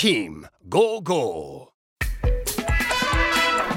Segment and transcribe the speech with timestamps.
[0.00, 1.72] Team Go Go.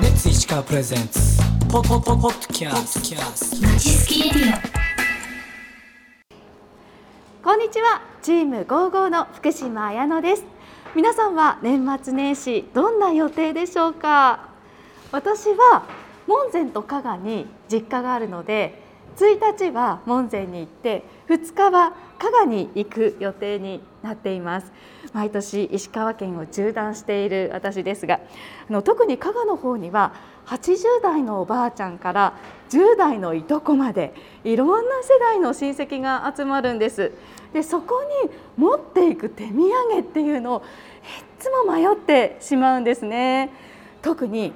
[0.03, 1.41] レッツ石川プレゼンツ。
[1.67, 3.19] ポポポポッドキャスト。
[3.65, 4.61] まちすきレディ
[7.43, 8.03] こんにちは。
[8.21, 10.43] チーム55の福島彩乃です。
[10.95, 14.47] 皆さんは年末年始どんな予定でしょうか？
[15.11, 15.85] 私は
[16.27, 18.80] 門前と加賀に実家があるので
[19.17, 24.71] 1日は門前に行って2日は加賀に行く予定になっています。
[25.13, 28.21] 毎年石川県を縦断している私ですが
[28.69, 30.13] あの特に加賀の方には
[30.45, 32.33] 80代のおばあちゃんから
[32.69, 37.11] 10代のいとこまでいろんな世代の親戚が集まるんです。
[37.53, 40.61] でそこに持っていく手土産っていうのをい
[41.39, 43.49] つも迷ってしまうんですね。
[44.01, 44.53] 特に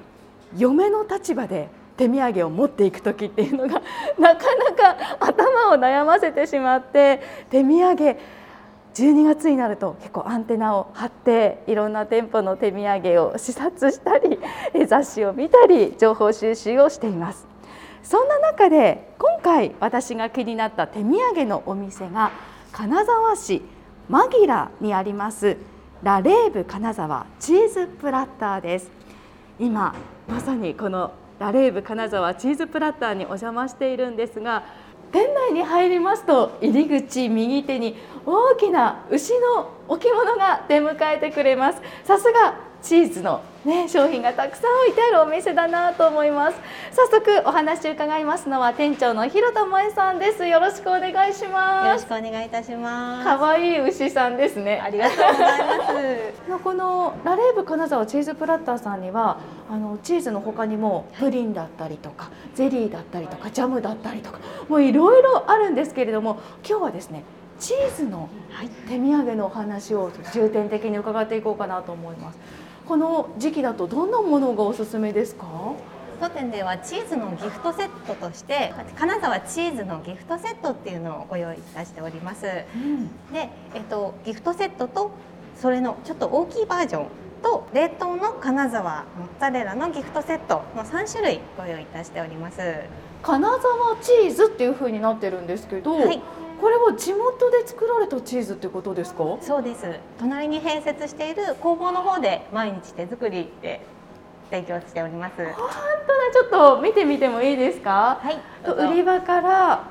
[0.56, 3.82] 嫁の立場で手土産を持っていく時っていうのが
[4.18, 8.16] なかなか頭を悩ませてしまって手土産
[8.94, 14.38] 12月になると結構アンテナを張っていろんな店舗の手土産を視察したり
[14.86, 17.46] 雑誌を見たり情報収集をしています。
[18.02, 22.30] そんな中で今回私が気になった手土産のお店が
[22.70, 23.62] 金沢市
[24.08, 25.56] マギラにあります
[26.04, 28.90] ラレーブ金沢チーズプラッターです。
[29.58, 29.94] 今
[30.28, 34.64] まさにこのラレーブ金沢チーズプラッターにお邪魔しているんですが
[35.12, 41.80] 店内に入りますと入り口右手に大きな牛の置物が出迎えてくれます。
[42.04, 42.54] さすが
[42.86, 46.56] チーズの、ね、商品がたくさん置いてあるお店だなと思います。
[46.92, 50.46] 早速お話を伺いますのは店長の広田萌さんです。
[50.46, 51.86] よろしくお願いします。
[51.88, 53.24] よろしくお願いいたします。
[53.24, 54.80] 可愛い牛さんですね。
[54.80, 56.62] ありがとうございます。
[56.62, 64.38] このラレーブ金沢チーズプラッターさんにはあのチーズの他にもプリンだったりとか、ゼリーだったりとかジャムだったりとか
[64.68, 67.24] もういろいろあるんですけれども今日はですね
[67.58, 68.28] チーズの
[68.88, 75.46] 手土産のお話を重点的に伺っていこうかなと思いますこの時期だとどんなものがおすすめですか？
[76.20, 83.08] 当店ではチーズのギフトセットとして金沢チーズのギフトセットっていうのをご用意いたしております、うん。
[83.32, 85.10] で、えっと、ギフトセットと
[85.56, 87.06] それのちょっと大きいバージョン
[87.42, 92.60] と冷凍の金沢モッツァレラのギフトセットの3種類ご用意いたしております。
[93.22, 93.60] 金沢
[94.00, 96.22] チーズっていう風になってるんですけど、はい
[96.60, 99.38] これは地元で作られたチーズってことですか？
[99.40, 99.84] そうです。
[100.18, 103.80] 隣に併設している工房の方で毎日手作りで
[104.50, 105.36] 提供しております。
[105.36, 105.66] 本当だ。
[106.32, 108.20] ちょっと見てみてもいいですか？
[108.22, 109.84] はい売り場から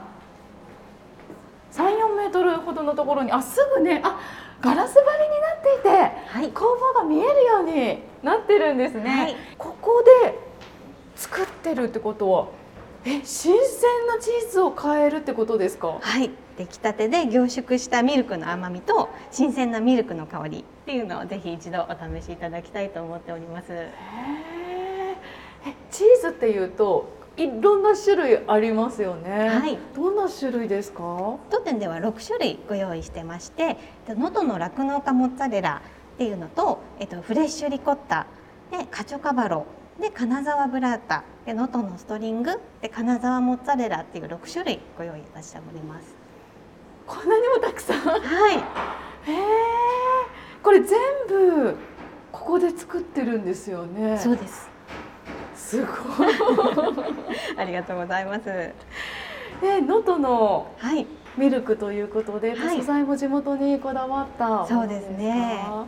[1.72, 4.20] 3、4メートルほどのところにあすぐねあ
[4.62, 5.90] ガラス張りになっていて
[6.28, 6.52] はい。
[6.52, 9.36] 工房が見えるようになってるんですね、はい。
[9.58, 10.38] ここで
[11.16, 12.48] 作ってるってことは
[13.06, 16.00] え新鮮なチーズを買えるってことですか？
[16.02, 21.88] はい、出来たてで凝縮したミルクの甘みと新鮮なミルクの香りっていうのをぜひ一度お
[22.20, 23.74] 試しいただきたいと思っております。
[25.92, 31.38] チーズっていうといろんな種類ありますよね、はいどんな種類ですか？
[31.50, 33.76] 当店では6種類ご用意してまして、
[34.08, 35.82] 能登の酪農家モッツァレラ
[36.16, 38.28] っていうのと、えっとフレッシュリコッタ
[38.72, 39.66] でカチョカバロ
[40.00, 42.52] で金沢ブラータで能登のストリング
[42.82, 46.25] で金沢モッツァレラっていう6種類ご用意いたしております。
[47.08, 47.98] こんなにもたくさん。
[47.98, 49.38] はい、へえ
[50.64, 51.76] これ全部
[52.32, 54.18] ここで作ってるんですよね。
[54.18, 54.70] そうです。
[55.56, 55.96] すごい。
[57.58, 58.50] ありがとうございます。
[59.64, 61.06] え能登のはい。
[61.38, 62.78] ミルクということで、はい。
[62.80, 65.62] 素材も地元にこだわったそうですね。
[65.66, 65.86] か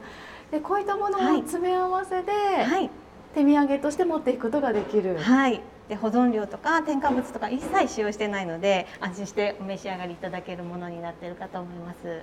[0.51, 1.37] でこういったものはい。
[1.37, 2.89] を詰め合わせで、はい。
[3.35, 5.61] 手土産として持っていくことができる、はい。
[5.89, 12.21] で保存料とか添加物とか一切使用してないので安心してお召し上がりいただけるものになっているかと思います。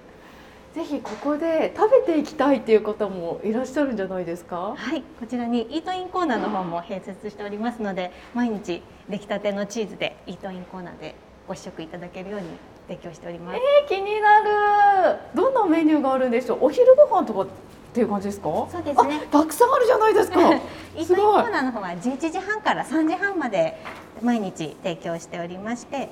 [0.75, 4.75] ぜひここで食べていきたいっていう方もいらっしゃるんじゃないですか？
[4.77, 11.15] はい、こちらにイートインコーナーの方も併設しておりますので毎日出来たてのチーズでイートインコーナーで
[11.47, 12.49] ご試食いただけるように
[12.89, 13.57] 提供しております。
[13.57, 14.41] えー気にな
[15.13, 16.67] るどんなメニューがあるんでしょう？
[16.67, 17.47] お昼ご飯とか
[17.95, 18.49] っていう感じですか？
[18.73, 19.23] そうですね。
[19.25, 20.41] あたくさんあるじゃないですか。
[20.41, 23.79] イートインコーナーの方は11時半から3時半まで
[24.21, 26.09] 毎日提供しておりまして。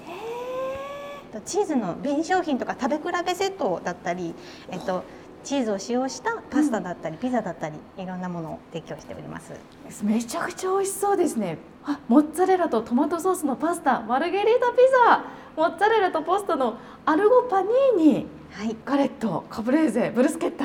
[1.32, 4.32] とチーズの瓶商品とか食べ比べセットだったり、
[4.70, 5.02] えっと
[5.42, 9.52] チーズを使用したパスタだったり、ピザだったりいろんなものを提供しております。
[10.04, 11.58] めちゃくちゃ美味しそうですね。
[11.84, 14.76] あモッツァレラとトマトソースのパスタマルゲリータピ
[15.08, 15.24] ザ
[15.56, 20.64] モッツァレラとポストのアルゴパニーニはい、ガレットカプレーゼブルスケッタ、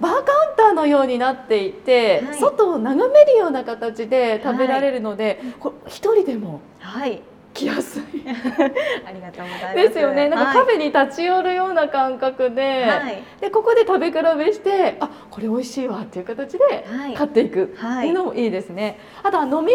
[0.00, 0.24] バーカウン
[0.56, 2.34] ターのようになっていて、はい。
[2.38, 7.20] 外を眺めるような形で食べられるので、これ一人でもはい、
[7.52, 8.02] 来やすい。
[8.24, 9.74] ありがとうございます。
[9.74, 10.28] ですよね。
[10.28, 13.22] なんかカフェェに立ち寄るような感覚で、はい。
[13.40, 17.14] でここで食べ比べしてあこれ美味しいわっていう形ではい。
[17.14, 17.64] 買っていく。
[17.64, 19.66] ってはいいうのもいいですね、あとは飲み物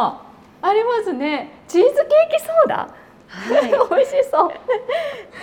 [0.00, 0.23] も
[0.66, 1.50] ありますね。
[1.68, 2.04] チーズケー
[2.38, 2.88] キソーダ、
[3.28, 4.50] はい、 美味しそう。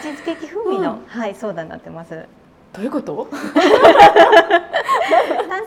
[0.01, 1.06] チーズケーキ風味の、うん。
[1.06, 2.25] はいソーダになってます。
[2.73, 3.27] どういうこと？
[3.29, 3.38] 炭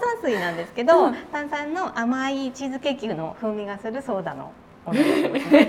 [0.00, 1.14] 酸水なんですけど、うん。
[1.30, 4.50] 炭酸の甘いチーズケーキの風味がするソーダの
[4.86, 5.68] も のですね。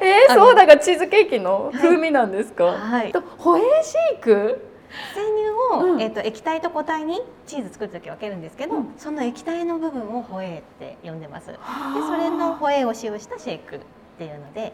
[0.00, 3.10] えー、ソーダがチーズケーキの風味なんですか、はい。
[3.12, 4.69] とホエーシーク？
[5.14, 6.02] 生乳を、うん。
[6.02, 8.94] えっ、と液体と固体にチーズ作るとき分けるんですけど、うん。
[8.98, 11.48] その液体の部分をホエーって呼んでます。
[11.48, 13.78] でそれのホエーを使用したシェイクっ
[14.18, 14.72] ていうので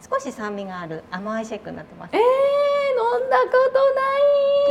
[0.00, 2.10] 少し酸味がある甘いシェイクになってます。
[2.14, 2.20] えー、。
[2.98, 4.08] 飲んだことな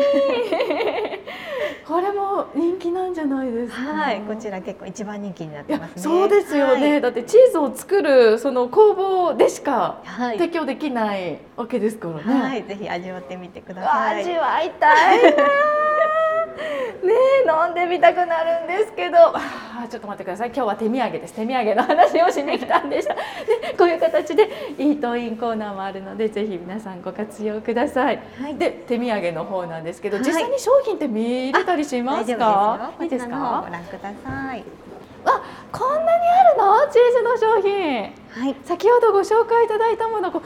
[0.04, 1.20] い。
[1.88, 3.94] これも人気なんじゃないですか。
[3.94, 6.02] はい、こちら結構一番人気になってますね。
[6.02, 7.02] そうですよね、はい。
[7.02, 14.22] だってチーズを作るその工房でしかはい、提供できないわけですからね、はい、ぜひ味わってみてください。
[14.22, 15.20] 味わいたい
[17.04, 19.18] 飲んでみたくなるんですけど。
[19.36, 20.48] あーちょっと待ってください。
[20.48, 23.14] 今日は手土産です手土産の話をしに来たんでした。
[23.14, 23.22] で
[23.78, 28.20] こういう形でイートインコーナーもあるのでぜひ皆さんご活用ください。
[28.42, 30.26] はい、で手土産の方なんですけど、はい。
[30.26, 32.92] 実際に商品って見れたりしますか？
[33.02, 33.64] いいですか？
[33.66, 34.64] ご覧ください。
[35.26, 35.42] あ
[35.72, 36.92] こんなにあるの？
[36.92, 38.02] チーズの商品。
[38.32, 40.42] はい、先ほどご紹介いただいたものこう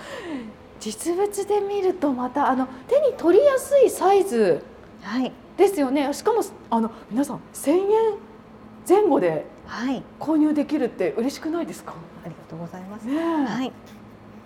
[0.79, 4.63] 実物で見るとまたあの手に取りやすいサイズ。
[5.01, 6.13] はい、ですよね。
[6.13, 7.81] しかもあの皆さん1000円
[8.87, 11.93] 前後ではい、購入できるって嬉しくないですか？
[12.25, 13.05] ありがとうございます。
[13.07, 13.45] ねえ。
[13.45, 13.71] はい。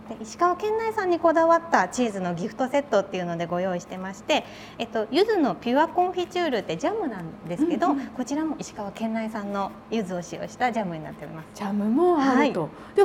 [0.07, 4.45] で石川県内産にこだわったチーズのギフトセットっていうのでご用意してまして、
[4.77, 11.45] えっと柚子のピュアコンフィチュールってジャムなんですけど、うんうんこちらも石川県内産の柚子を使用したジャムになっております。
[11.55, 13.03] ジャムもあると、で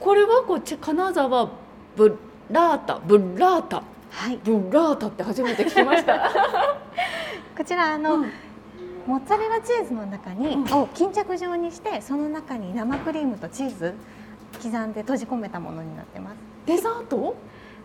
[0.00, 1.48] これはこっち金沢
[1.96, 2.18] ブ
[2.50, 3.84] ラータブラータ
[4.16, 4.38] はい。
[4.38, 6.32] ブラータって初めて聞きました。
[7.56, 8.32] こちらあの、うん
[9.06, 13.94] モッツァレラチーズの中に、うんを巾着状にしてその中に生クリームとチーズ
[14.60, 16.36] 刻んで閉じ込めたものになってます。
[16.64, 17.36] デザート？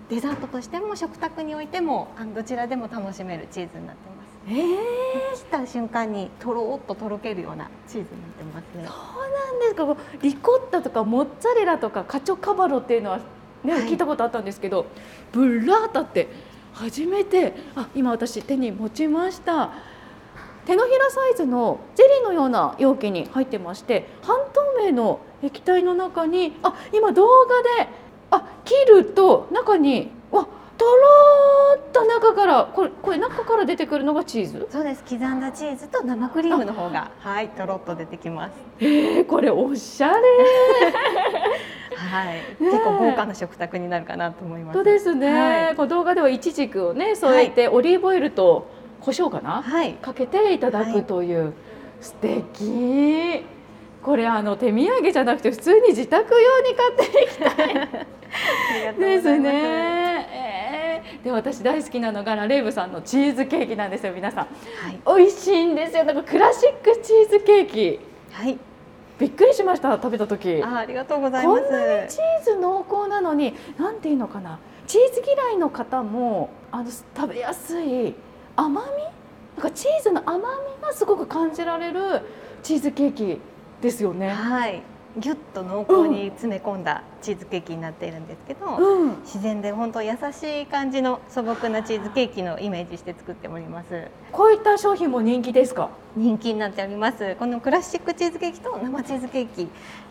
[0.10, 4.32] デザートとしても食卓においてもあのどちらでも楽しめるチーズになってます。
[4.48, 8.88] ええ切った瞬間にとろっととろけるようなチーズになってますね。
[8.88, 10.18] そうなんですか。
[10.24, 13.20] リコッタとかモッツァレラとかカチョカバロっていうのは
[13.64, 14.86] ね、はい聞いたことあったんですけど、
[15.32, 16.28] ブラータって
[16.74, 19.72] 初めてあ今私手に持ちました。
[20.66, 27.90] 手のひらサイズのゼリーのような容器に入ってまして半透明の液体の中にあ今動画で
[28.30, 30.48] あ切ると中にわ
[30.78, 34.68] とろーっと中からこれこれ中から出てくるのがチーズ？
[34.72, 35.04] そうです。
[35.04, 38.54] 刻んだチーズと生クリームの方がはいとろっと出てきます。
[38.80, 40.22] えー、これおしゃれ
[42.08, 42.36] はい。
[42.36, 44.76] ね結構豪華な食卓になるかなと思います。
[44.76, 48.70] そうですね、はいこの動画ではイチジクをね添えて、オリーブオイルと
[49.02, 49.94] 胡椒かな、はい。
[49.94, 51.54] かけていただくという、
[52.00, 53.46] 素敵
[54.02, 59.38] これあの手土産じゃなくて普通に自宅用に買っていきたい です。
[59.40, 65.20] ね、えーで私大好きなのがラレーブさんのチーズケーキなんですよ皆さんはい。
[65.20, 68.00] 美味しいんですよなんかクラシックチーズケーキ
[68.32, 68.58] はい。
[69.22, 71.72] びっくりしました食べた時あありがとうございこんます。
[71.72, 74.58] なにチーズ濃厚なのになんていうのかな
[74.88, 78.16] チーズ嫌いの方もあの食べやすい
[78.56, 78.88] 甘み？
[79.58, 82.22] なんかチーズの甘みがすごく感じられる
[82.64, 83.40] チーズケーキ
[83.80, 84.30] ですよね。
[84.30, 84.82] はい。
[85.18, 94.08] ぎゅっと濃厚に詰め込んだチーズケーキになっているんですけど、うん、自然で本当優しい感じの素朴なチーズケーキのイメージして作っております。
[94.32, 95.90] こういった商品も人気ですか？
[96.16, 97.36] 人気になっております。
[97.36, 99.64] このクラシックチーズケーキと生チーズケーキ、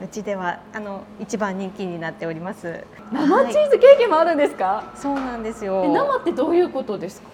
[0.03, 2.85] うちではあの一番人気になっております。
[3.11, 4.93] 生チはいーズケーキもあるんですか？
[4.97, 5.83] そうなんですよ。
[5.85, 7.29] え生ってどういうことですか？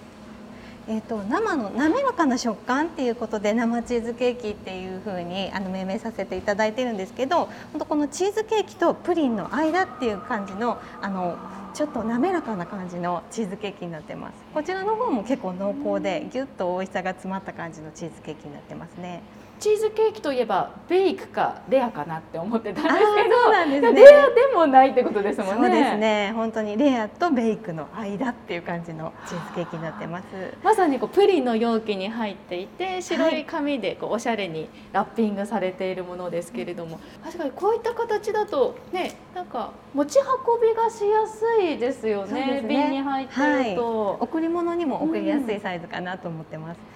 [0.88, 11.36] えっ、と生の滑らかな食感っていうことで生チーズケーキっていう風にあの命名させていただいてるんですけど、本当このチーズケーキとプリンの間っていう感じのあの
[11.74, 14.34] ちょっと滑らかな感じのチーズケーキになってます。
[14.54, 19.22] こちらの方も結構濃厚でぎゅっと美味しさが詰まった感じのチーズケーキになってますね。
[19.58, 25.54] チーズケーキといえばベイクかレアかなって思ってたんですけど、あーそうなんですねレアでもないってことですもんね。
[25.54, 26.32] そうですね。
[26.34, 30.26] 本当にレアとベイクの間っていう感じのチーズケーキになってます。
[30.62, 46.95] まさにこうプリンの容器に入っていて白い紙でこうおしゃれにラッピングされているものですけれども確かにこういった形だとねなんか持ち運びがしやすいですよねね瓶に入っていると、贈り物にも送りやすいサイズかなと思ってます。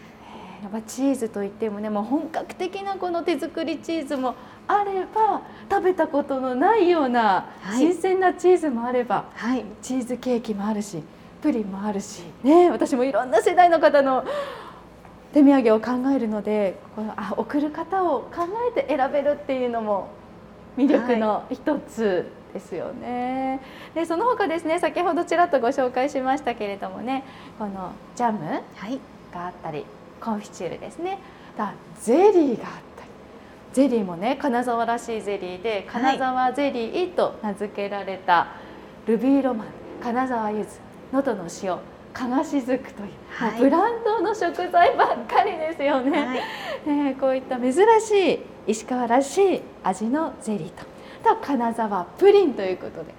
[0.62, 4.34] やっぱチーズといってもねもう本格的なこの手作りチーズも
[4.68, 7.78] あれば食べたことのないようなはい。
[7.78, 9.64] 新鮮なチーズもあれば、はい。
[9.82, 11.02] チーズケーキもあるし
[11.42, 14.24] プリンもあるし、ね、私もいろんな世代の方の
[15.32, 20.08] 手土産を考えるのでこのあ送る方を考えて選べるっていうのも
[20.76, 23.60] 魅力の一つですよね。
[23.94, 27.24] でその他ですね先ほどちらっとご紹介しましたけれどもね
[27.58, 28.38] このジャム
[28.76, 28.98] はい。
[29.32, 29.84] があったり
[30.20, 31.18] コンフィチュールですね。
[31.56, 33.10] だゼリーがあったり。
[33.72, 38.48] ゼリーもね金沢らしいゼリーで金沢ゼリーと名付けられた
[39.06, 39.66] ルビーロマン
[40.02, 40.68] 金沢柚子
[41.12, 41.78] 能登の塩
[42.12, 43.60] 加賀しずくという、はい。
[43.60, 46.10] ブランドの食材ばっかりですよね。
[46.10, 46.38] はい。
[46.86, 50.84] えーこういった珍しい石川らしい味のゼリーと。
[51.22, 53.14] と金沢プリンということで。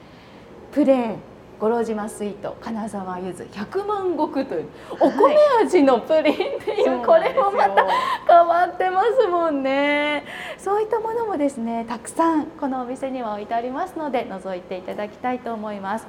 [0.71, 1.15] プレーン
[1.61, 4.65] 五郎島スイート金沢柚子百万石という
[4.99, 7.85] お米味のプリンっていう、これもまた
[8.27, 10.25] 変わってますもんね。
[10.57, 16.07] そういったものもですねたくさんこのお店には置いてありますので覗いていただきたいと思います。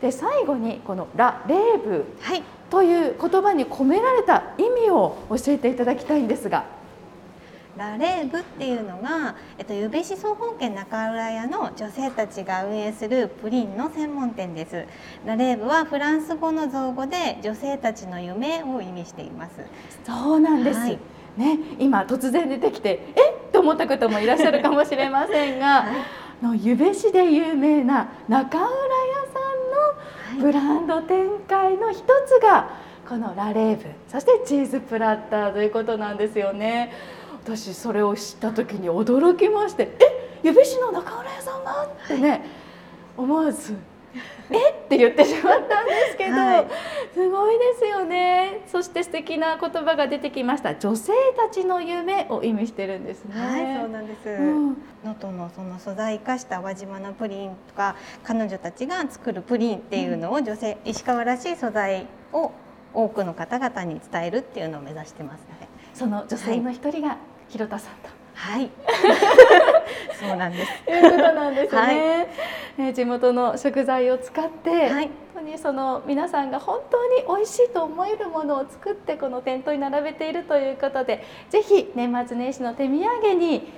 [0.00, 2.42] で最後にこのラ・レーブはい。
[2.68, 6.64] という言葉に込められた意味を教えていただきたいんですが
[7.78, 14.84] ラレーブっていうのが、えっと、ゆべし総本家中浦屋の女性たちが運営するプリンの専門店です。
[15.24, 19.52] ラレーブはフランス語の造語で女性たちの夢を意味しています。
[20.04, 20.98] そうなんです、はい。
[21.36, 23.30] ね今突然出てきてえ？
[23.48, 25.86] っと思った方もいらっしゃるかもしれませんが、
[26.42, 28.68] のゆべしで有名な中浦屋
[30.34, 32.70] さんのブランド展開の一つが
[33.08, 33.84] このラレーブ。
[34.08, 36.92] そしてチーズプラッターということなんですよね
[37.56, 42.44] 私それを知った時に驚きましてえゆべしの中浦屋さんがってね、
[43.16, 43.74] 思わず
[44.50, 44.70] え？
[44.70, 46.66] って言ってしまったんですけど、はい。
[47.14, 48.62] すごいですよね。
[48.66, 50.76] そして素敵な言葉が出てきました。
[50.76, 53.34] 女性たちの夢を意味してるんですね。
[53.34, 54.68] はいそうなんです、うん。
[55.04, 62.52] 能登のその素材生かした輪島のプリンとか彼女たちが作るプリンっていうのを女性、石川らしい素材を
[62.92, 68.70] 多くの方々に伝えるっていうのを目指してますのでその女性の一人が広田さんと、はい。
[70.18, 70.90] そうなんです。
[70.90, 71.96] いうことなんですね、はい。
[71.96, 75.10] えー地元の食材を使って、はい。
[75.10, 83.68] 本当にその皆さんが本当に美味しいと思えるものを作ってこの店頭に並べているということでぜひ年末年始の手土産に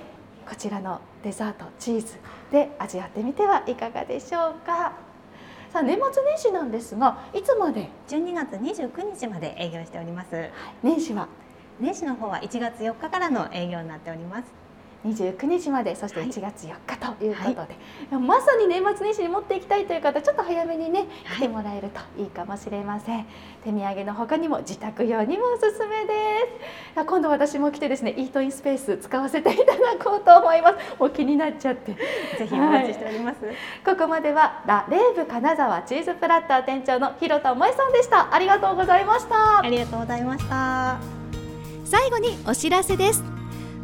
[0.46, 2.18] こちらのデザートチーズ
[2.50, 4.92] で味わってみてはいかがでしょうか。
[5.72, 10.50] さあ年末年始なんですがいつまで？12月29日まで営業しております。
[10.82, 11.28] 年始は
[11.80, 14.44] 年始の方は1月4日からの営業になっております。
[15.02, 16.28] 29日までそしてはい。
[16.28, 21.06] 1月4日ということで、まさに年末年始に持っていきたいという方ちょっと早めにね
[21.36, 23.24] 来てもらえるといいかもしれません、
[23.64, 26.12] 手土産の他にも自宅用にもおすすめで
[26.94, 27.02] す。
[27.06, 29.72] 今度私も来てですねイートインスペース使わせていただ
[30.04, 31.00] こうと思います。
[31.00, 31.94] もう気になっちゃって。
[32.38, 33.38] ぜひお待ちしております、
[33.82, 38.34] ここまではラ・レーブ金沢チーズプラッター店長の広田萌さんでした。
[38.34, 39.60] ありがとうございました。
[39.60, 41.19] ありがとうございました
[41.90, 43.24] 最後にお知らせです。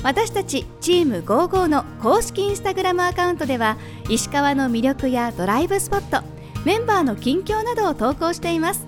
[0.05, 3.77] 私たちチーム55の公式インスタグラムアカウントでは
[4.09, 6.25] 石川の魅力やドライブスポット
[6.65, 8.87] メンバーの近況などを投稿しています。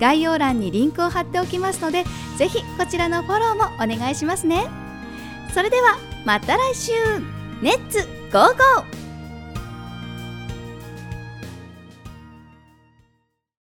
[0.00, 2.04] 概要欄にリンクを貼っておきますので
[2.38, 4.66] ぜひこちらのフォローもお願いしますね。
[5.52, 6.92] それではまた来週。
[7.62, 9.05] レッツゴーゴー。